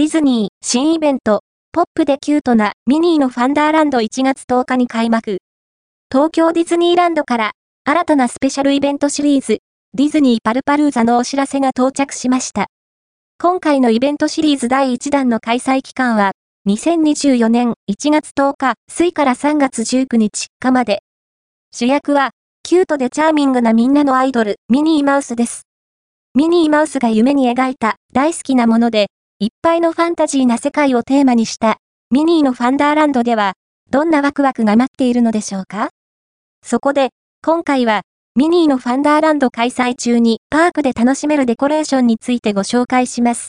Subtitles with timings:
[0.00, 1.42] ディズニー新イベント、
[1.72, 5.40] ポップでキュートなミニーのファンダーランド1月10日に開幕。
[6.10, 7.50] 東京ディズニーランドから
[7.84, 9.58] 新たなスペシャルイベントシリーズ、
[9.92, 12.68] ディズニーパルパルーザのお知らせが到着しました。
[13.38, 16.32] 今回のイベントシリーズ第1弾の開催期間は、
[16.66, 21.02] 2024年1月10日、水から3月19日かまで。
[21.72, 22.30] 主役は、
[22.62, 25.66] キュートでチャーミングなみんなのアイドル、ミニーマウスです。
[26.34, 29.08] ミニーマウスが夢に描いた大好きなもので、
[29.42, 31.78] いっぱいのファンタジーな世界をテーマにした
[32.10, 33.54] ミニーのファンダーランドでは、
[33.90, 35.88] どんなワクワクが待っているのでしょうか？
[36.62, 37.08] そこで、
[37.42, 38.02] 今回は、
[38.36, 43.48] ミニーのファンダーランド開催中にパークで楽しめるデコレーションについてご紹介します。